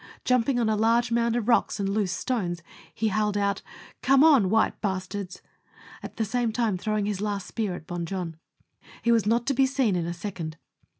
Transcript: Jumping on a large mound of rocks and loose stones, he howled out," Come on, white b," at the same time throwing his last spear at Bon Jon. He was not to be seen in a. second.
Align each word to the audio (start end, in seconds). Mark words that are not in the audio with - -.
Jumping 0.25 0.59
on 0.59 0.67
a 0.67 0.75
large 0.75 1.11
mound 1.11 1.35
of 1.35 1.47
rocks 1.47 1.79
and 1.79 1.87
loose 1.87 2.11
stones, 2.11 2.63
he 2.91 3.09
howled 3.09 3.37
out," 3.37 3.61
Come 4.01 4.23
on, 4.23 4.49
white 4.49 4.81
b," 4.81 4.89
at 6.03 6.15
the 6.17 6.25
same 6.25 6.51
time 6.51 6.75
throwing 6.75 7.05
his 7.05 7.21
last 7.21 7.45
spear 7.45 7.75
at 7.75 7.85
Bon 7.85 8.07
Jon. 8.07 8.35
He 9.03 9.11
was 9.11 9.27
not 9.27 9.45
to 9.45 9.53
be 9.53 9.67
seen 9.67 9.95
in 9.95 10.07
a. 10.07 10.13
second. 10.15 10.57